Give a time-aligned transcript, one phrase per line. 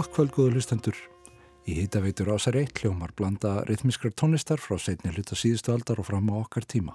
[0.00, 0.96] Gott kvöldgóðu hlustendur.
[1.68, 6.30] Í hittaveitur ásar eitt hljómar blanda rithmiskrar tónlistar frá setni hluta síðustu aldar og fram
[6.32, 6.94] á okkar tíma.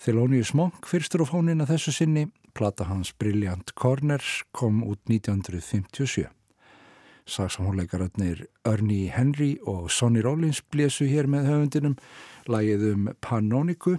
[0.00, 2.24] Thelonious Monk fyrstur á fónin að þessu sinni,
[2.56, 6.30] plata hans Brilliant Corners kom út 1957.
[7.28, 12.00] Saksamhónleikaröðnir Ernie Henry og Sonny Rollins blésu hér með höfundinum
[12.48, 13.98] lagið um Panóniku,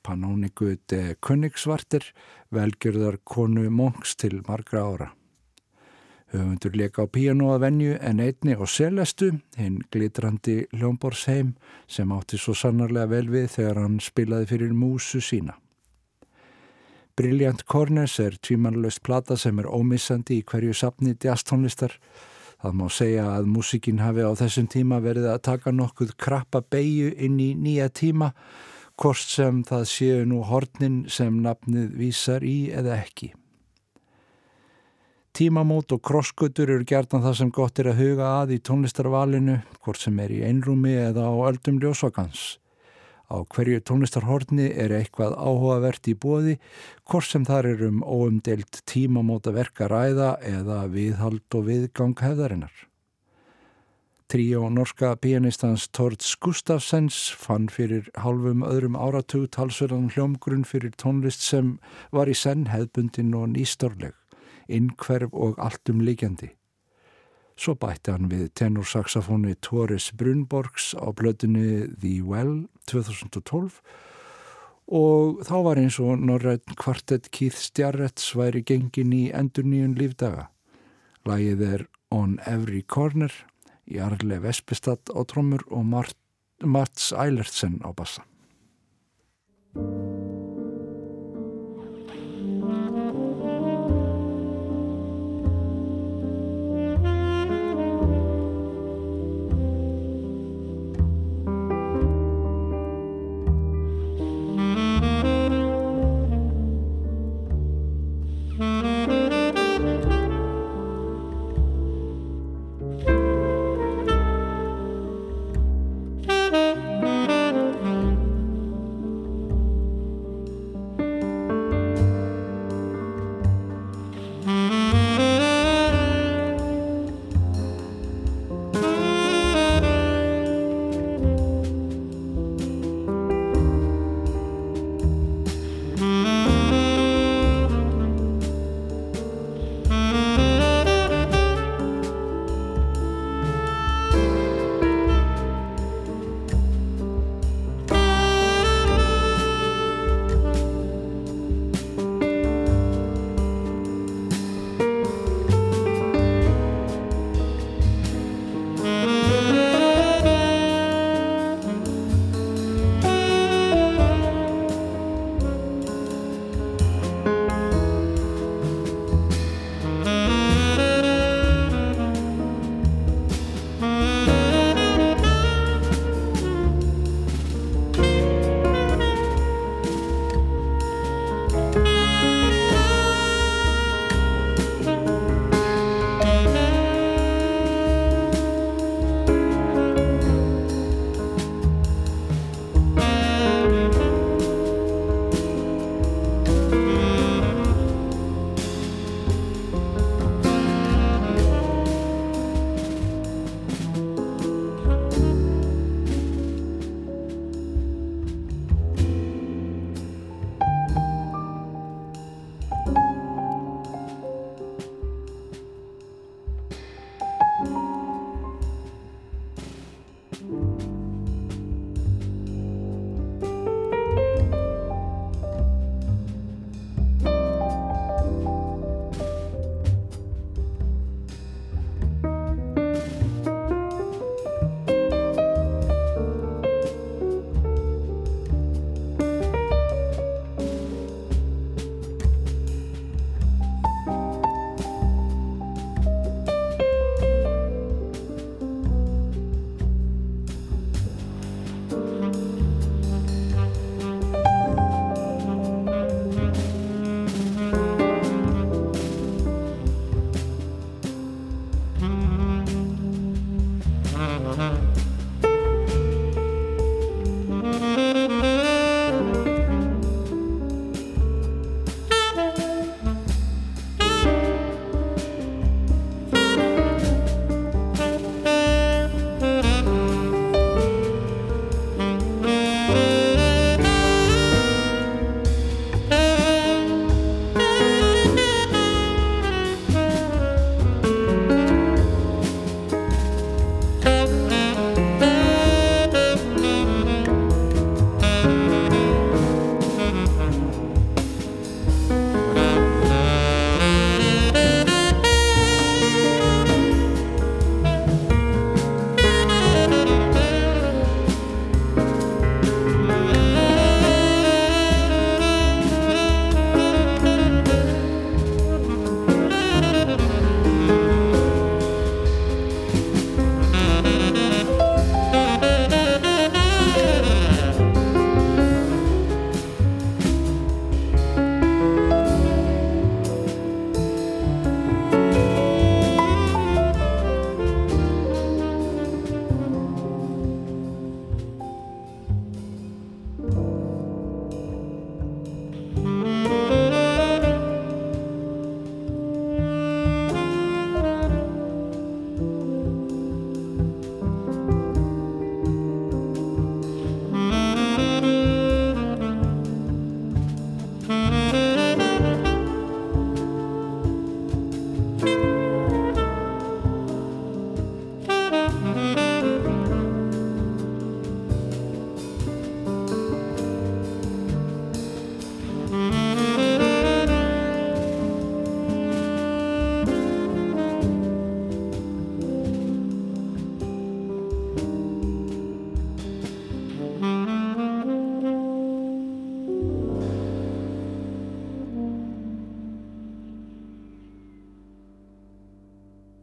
[0.00, 2.14] Panóniku de Königsvartir,
[2.48, 5.16] velgjörðar konu Monks til margra ára.
[6.32, 11.50] Höfundur leka á píanu að venju en einni og selestu, hinn glitrandi Ljómborsheim
[11.84, 15.58] sem átti svo sannarlega vel við þegar hann spilaði fyrir músu sína.
[17.20, 21.98] Brilliant Corners er tvímanlöst plata sem er ómissandi í hverju sapni djastónlistar.
[22.62, 27.12] Það má segja að músikin hafi á þessum tíma verið að taka nokkuð krappa beigju
[27.12, 28.32] inn í nýja tíma,
[28.96, 33.34] hvort sem það séu nú hornin sem nafnið vísar í eða ekki.
[35.32, 40.02] Tímamót og krosskutur eru gertan það sem gott er að huga að í tónlistarvalinu, hvort
[40.02, 42.42] sem er í einrúmi eða á öldum ljósvakans.
[43.32, 46.58] Á hverju tónlistarhorni er eitthvað áhugavert í bóði,
[47.08, 52.74] hvort sem þar er um óumdelt tímamóta verka ræða eða viðhald og viðgang hefðarinnar.
[54.28, 61.78] Tríó norska pianistans Torts Gustafsens fann fyrir halvum öðrum áratug talsverðan hljómgrunn fyrir tónlist sem
[62.12, 64.12] var í senn hefðbundin og nýstorleg
[64.72, 66.50] innkverf og alltum líkjandi.
[67.56, 73.82] Svo bætti hann við tenorsaxafóni Toris Brunborgs á blöðinu The Well 2012
[74.92, 80.48] og þá var eins og Norrætt kvartett Keith Stjarretts væri gengin í endur nýjun lífdaga.
[81.28, 83.32] Lægið er On Every Corner,
[83.88, 85.86] Jarle Vespestad á trommur og
[86.60, 88.26] Mats Eilertsen á bassa.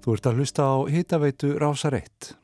[0.10, 2.39] Þú ert að hlusta á hitaveitu Rásar 1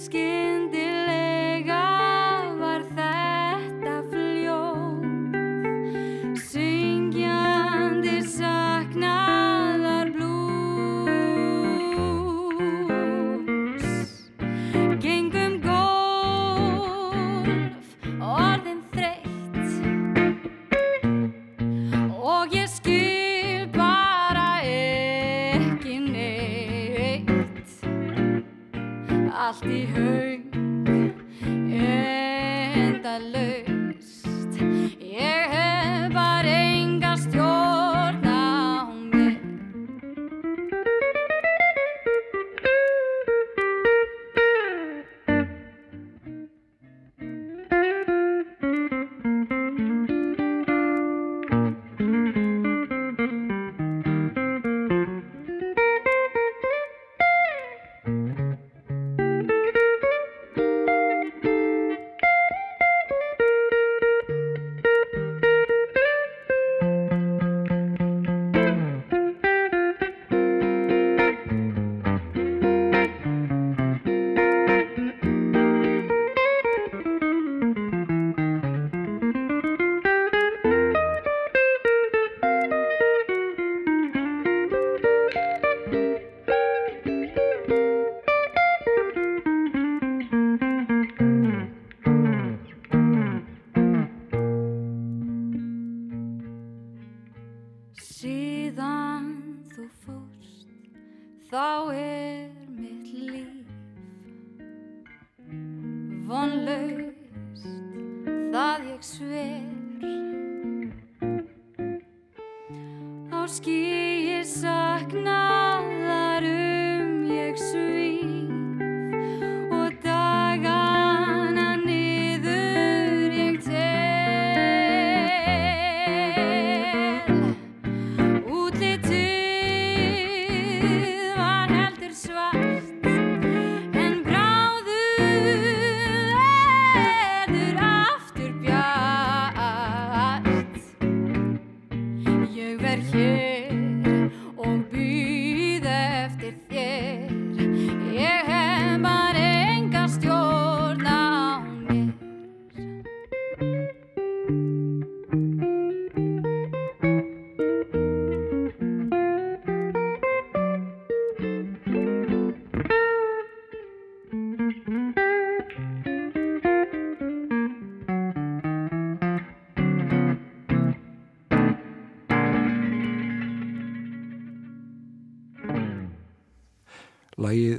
[0.00, 0.39] skin.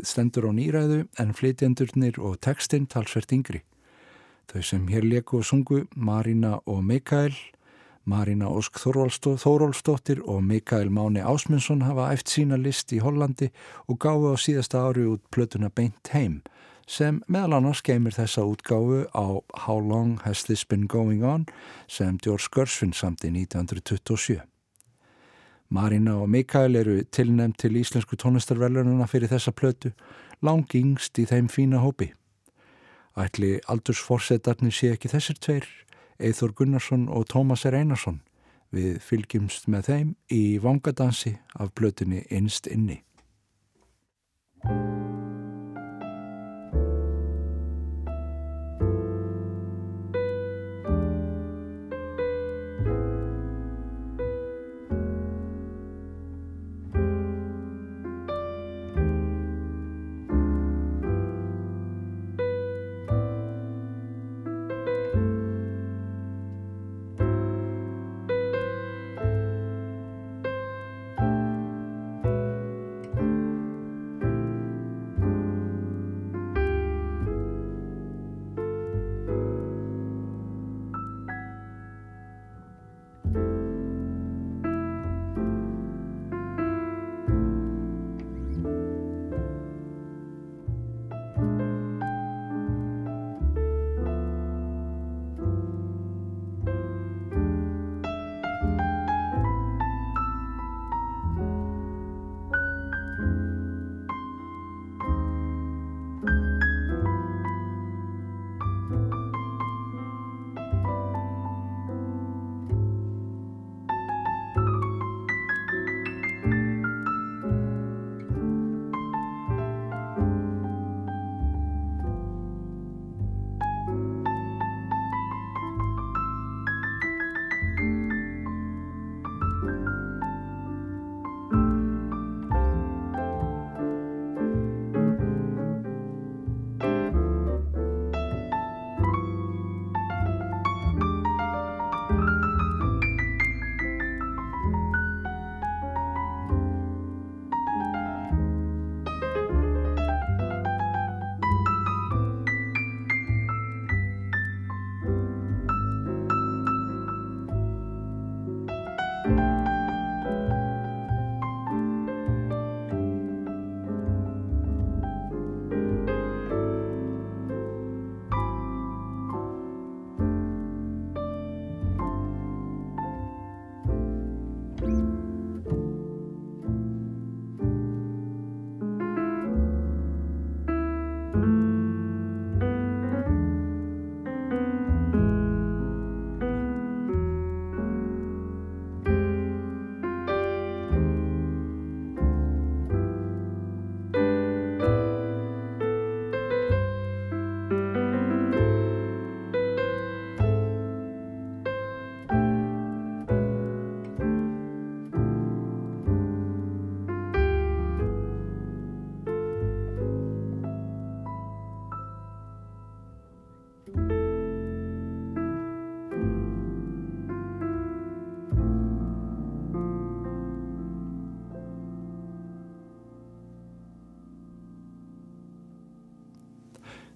[0.01, 3.61] Lægið stendur á nýræðu en flytjendurnir og textinn talsvert yngri.
[4.49, 7.35] Þau sem hér leku og sungu Marina og Mikael,
[8.05, 13.51] Marina Ósk Þórólsdóttir og Mikael Máni Ásmundsson hafa eft sína list í Hollandi
[13.87, 16.41] og gáði á síðasta ári út plötuna Beint heim
[16.87, 19.37] sem meðal annars geymir þessa útgáfu á
[19.67, 21.45] How Long Has This Been Going On
[21.87, 24.50] sem George Gershwin samt í 1927.
[25.71, 29.93] Marina og Mikael eru tilnæmt til Íslensku tónlistarverlununa fyrir þessa plötu,
[30.43, 32.09] langingst í þeim fína hópi.
[33.15, 35.69] Ætli aldursforsetarnir sé ekki þessir tveir,
[36.19, 37.79] Eithor Gunnarsson og Tómas R.
[37.79, 38.19] Einarsson.
[38.71, 43.01] Við fylgjumst með þeim í vangadansi af plötunni Innst inni.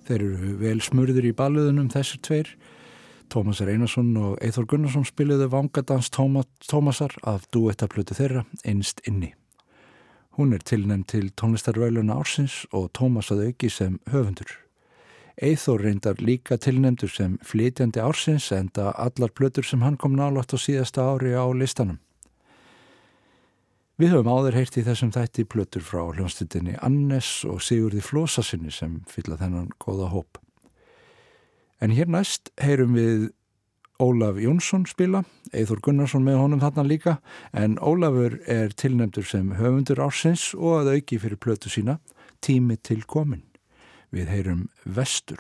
[0.06, 2.52] Þeir eru vel smurður í balluðunum þessir tveir.
[3.34, 9.34] Tómas Einarsson og Eithor Gunnarsson spiliðu vangadans Tómasar af duettaplutu þeirra einst inni.
[10.38, 14.52] Hún er tilnæmt til tónlistarvæluna ársins og Tómas að auki sem höfundur.
[15.42, 20.58] Eithor reyndar líka tilnæmtur sem flytjandi ársins enda allar plötur sem hann kom nálátt á
[20.60, 21.98] síðasta ári á listanum.
[23.96, 28.98] Við höfum áður heyrt í þessum þætti plötur frá hljónstundinni Annes og Sigurði Flósasinni sem
[29.08, 30.42] fylla þennan góða hóp.
[31.80, 33.30] En hér næst heyrum við
[34.04, 35.22] Ólaf Jónsson spila,
[35.56, 37.14] Eithor Gunnarsson með honum þarna líka,
[37.56, 42.02] en Ólafur er tilnæmdur sem höfundur ársins og að auki fyrir plötu sína
[42.44, 43.46] Tími til komin.
[44.12, 45.40] Við heyrum Vestur.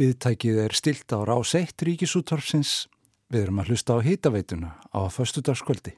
[0.00, 2.86] Viðtækið er stilt á rás 1 ríkisúttorfsins.
[3.28, 5.92] Við erum að hlusta á hýtaveituna á föstudagskvöldi.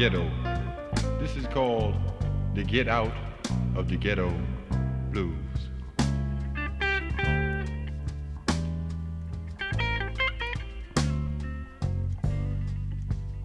[0.00, 0.30] Ghetto.
[1.20, 1.94] This is called
[2.54, 3.12] the Get Out
[3.76, 4.32] of the Ghetto
[5.10, 5.36] Blues.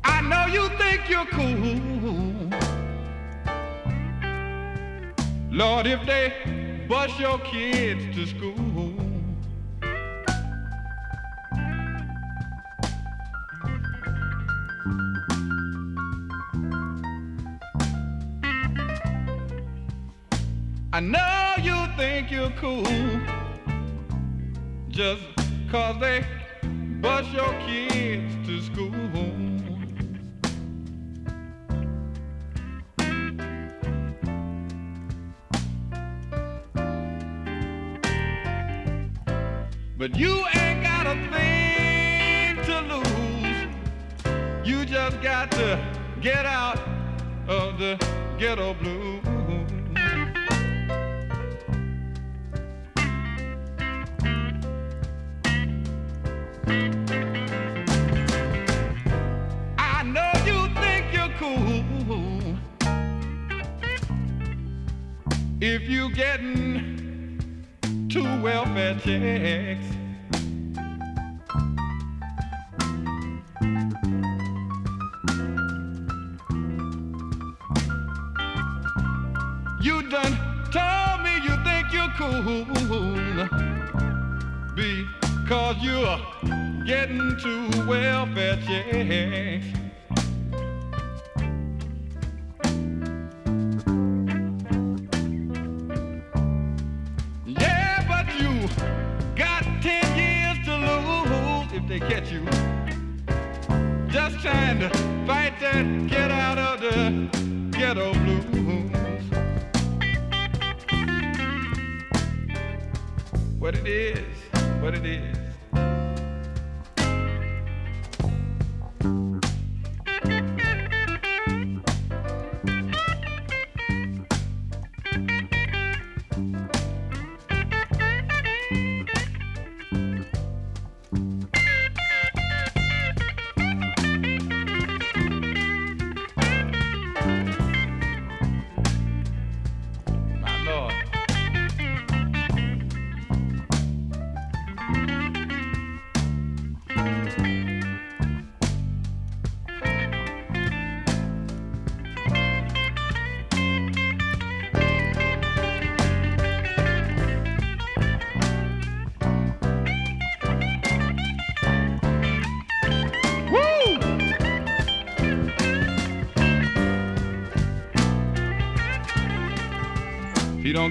[0.05, 2.49] I know you think you're cool.
[5.51, 8.64] Lord, if they bus your kids to school.
[27.05, 28.91] Bus your kids to school.
[39.99, 44.67] But you ain't got a thing to lose.
[44.67, 45.79] You just got to
[46.21, 46.79] get out
[47.47, 48.03] of the
[48.39, 49.34] ghetto blues.
[65.65, 67.65] If you're getting
[68.07, 69.83] two welfare checks.
[79.81, 80.37] You done
[80.71, 82.65] told me you think you're cool
[84.75, 86.19] because you're
[86.85, 89.74] getting two welfare checks.
[115.05, 115.34] It is.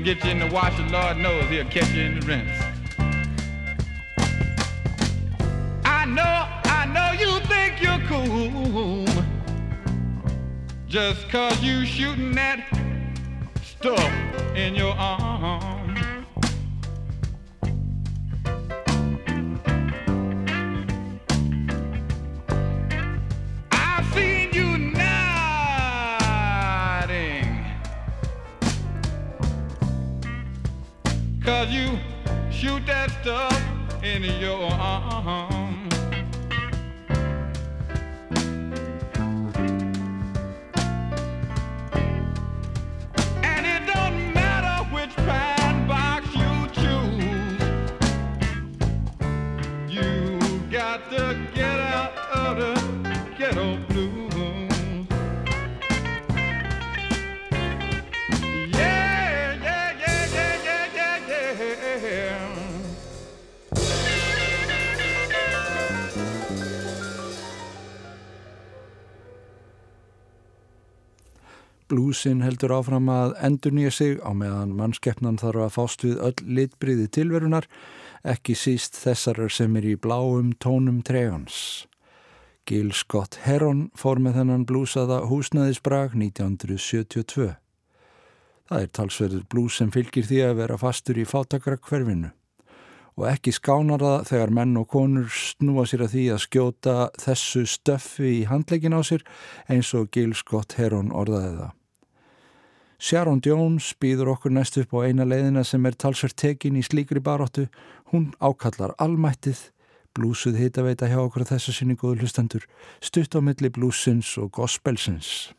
[0.05, 2.63] Get you in the wash, the Lord knows he'll catch you in the rinse.
[5.87, 9.07] I know, I know you think you're cool.
[10.87, 12.67] Just cause you shooting that
[13.63, 15.24] stuff in your arm.
[71.95, 76.55] Blúsin heldur áfram að endur nýja sig á meðan mannskeppnan þarf að fást við öll
[76.57, 77.69] litbriði tilverunar,
[78.27, 81.87] ekki síst þessarar sem er í bláum tónum tregans.
[82.67, 87.53] Gil Scott Heron fór með þennan blúsaða húsnæðisbrag 1972.
[88.67, 92.33] Það er talsverður blús sem fylgir því að vera fastur í fátakra hverfinu
[93.15, 97.65] og ekki skánar það þegar menn og konur snúa sér að því að skjóta þessu
[97.71, 99.23] stöffi í handleikin á sér
[99.71, 101.73] eins og Gil Scott Heron orðaði það.
[102.99, 107.21] Sharon Jones býður okkur næst upp á eina leiðina sem er talsvert tekin í slíkri
[107.21, 107.67] baróttu.
[108.13, 109.59] Hún ákallar almættið,
[110.15, 112.65] blúsuð hitaveita hjá okkur þessu sinni góðu hlustendur,
[113.03, 115.53] stutt á milli blúsins og gospelsins.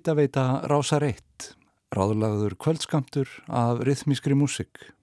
[0.00, 1.50] Hittaveita Rása Reitt,
[1.92, 4.94] ráðlagður kvöldskamtur af rithmískri músik.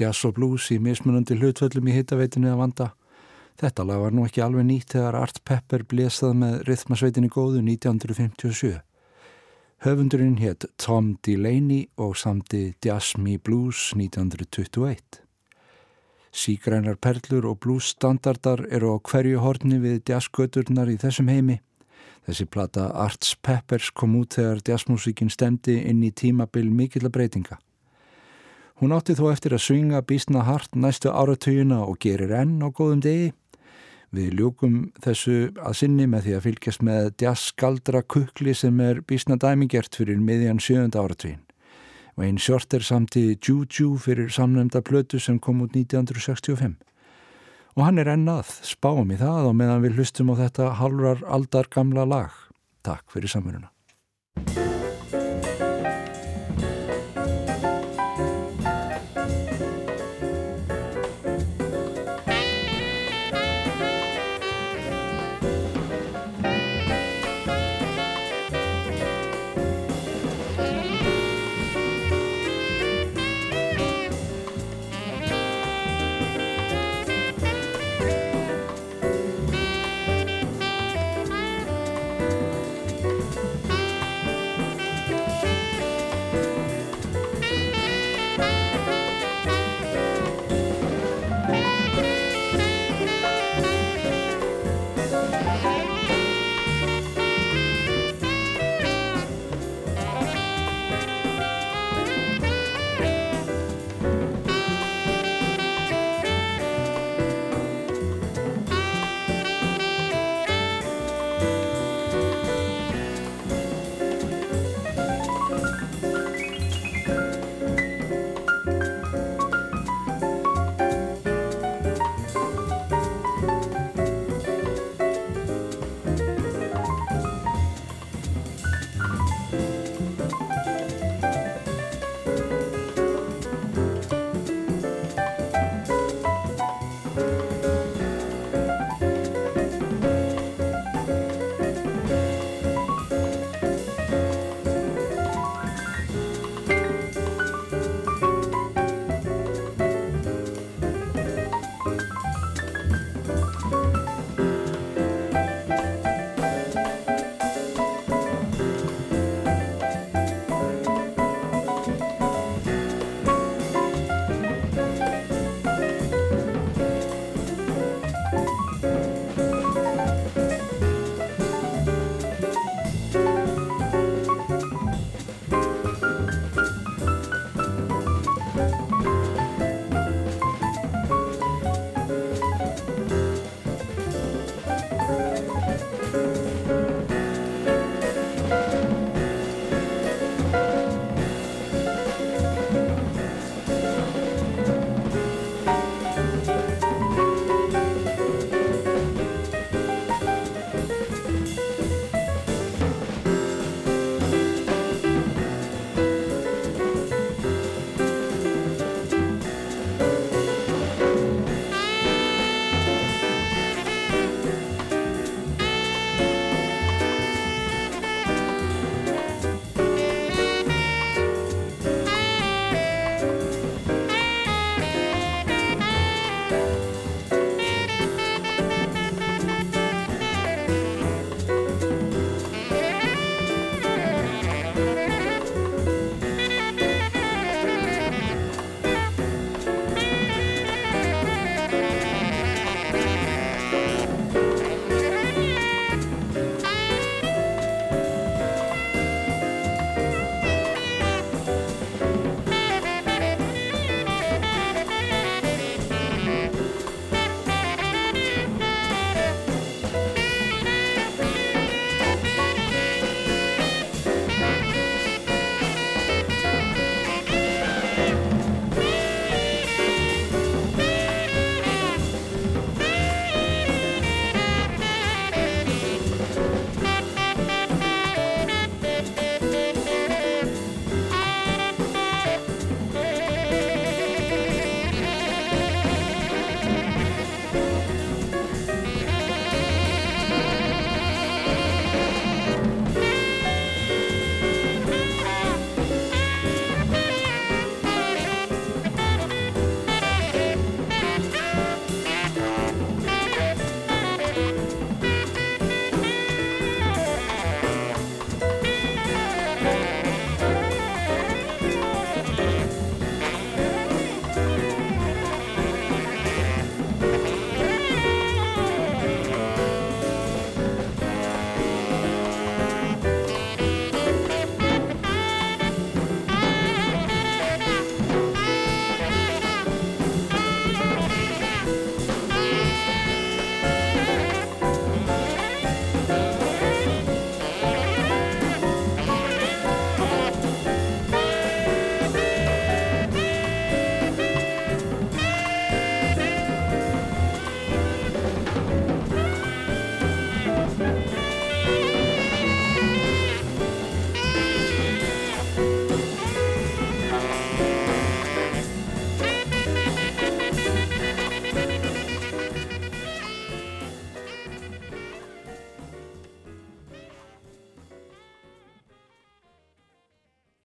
[0.00, 2.88] Jazz og blues í mismunandi hlutvöllum í hittaveitinu að vanda.
[3.60, 8.78] Þetta lag var nú ekki alveg nýtt þegar Art Pepper blésað með rithmasveitinni góðu 1957.
[9.84, 15.20] Höfundurinn hétt Tom Delaney og samti Jazz Me Blues 1921.
[16.32, 21.58] Sígrænar perlur og bluesstandardar eru á hverju horni við jazzgöturnar í þessum heimi.
[22.28, 27.58] Þessi plata Arts Peppers kom út þegar jazzmusíkin stemdi inn í tímabil mikill að breytinga.
[28.80, 33.02] Hún átti þó eftir að svinga bísna hart næstu áratugina og gerir enn á góðum
[33.04, 33.34] degi.
[34.16, 39.36] Við ljúkum þessu að sinni með því að fylgjast með jazzskaldra kukli sem er bísna
[39.36, 41.42] dæmingert fyrir miðjan sjönda áratugin.
[42.20, 46.74] Einn sjort er samtíði Juju fyrir samnefnda plötu sem kom út 1965.
[47.76, 51.68] Og hann er ennað, spáum í það og meðan við hlustum á þetta halvrar aldar
[51.72, 52.32] gamla lag.
[52.84, 53.70] Takk fyrir samveruna.